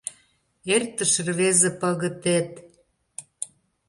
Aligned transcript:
Эртыш 0.73 1.13
рвезе 1.25 1.71
пагытет! 1.79 2.49